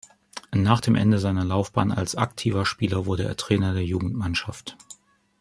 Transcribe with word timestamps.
Nach 0.55 0.81
dem 0.81 0.95
Ende 0.95 1.19
seiner 1.19 1.43
Laufbahn 1.45 1.91
als 1.91 2.15
aktiver 2.15 2.65
Spieler 2.65 3.05
wurde 3.05 3.23
er 3.25 3.37
Trainer 3.37 3.75
der 3.75 3.85
Jugendmannschaft. 3.85 4.75